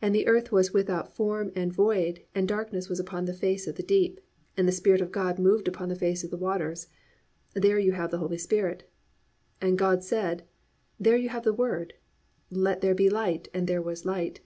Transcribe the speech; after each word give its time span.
+"And 0.00 0.14
the 0.14 0.28
earth 0.28 0.52
was 0.52 0.72
without 0.72 1.16
form 1.16 1.50
and 1.56 1.72
void; 1.72 2.20
and 2.32 2.46
darkness 2.46 2.88
was 2.88 3.00
upon 3.00 3.24
the 3.24 3.32
face 3.34 3.66
of 3.66 3.74
the 3.74 3.82
deep. 3.82 4.20
And 4.56 4.68
the 4.68 4.70
Spirit 4.70 5.00
of 5.00 5.10
God 5.10 5.36
moved 5.40 5.66
upon 5.66 5.88
the 5.88 5.96
face 5.96 6.22
of 6.22 6.30
the 6.30 6.36
waters."+ 6.36 6.86
There 7.54 7.80
you 7.80 7.90
have 7.90 8.12
the 8.12 8.18
Holy 8.18 8.38
Spirit. 8.38 8.88
+"And 9.60 9.76
God 9.76 10.04
said,"+ 10.04 10.44
there 11.00 11.16
you 11.16 11.30
have 11.30 11.42
the 11.42 11.52
Word, 11.52 11.94
+"Let 12.52 12.82
there 12.82 12.94
be 12.94 13.10
light: 13.10 13.48
and 13.52 13.66
there 13.66 13.82
was 13.82 14.06
light." 14.06 14.38